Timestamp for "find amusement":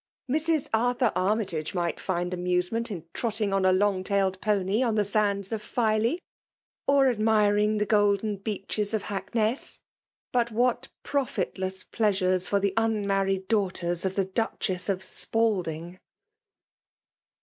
1.99-2.89